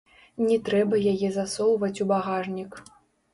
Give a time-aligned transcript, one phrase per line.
[0.45, 2.71] Не трэба яе засоўваць у багажнік.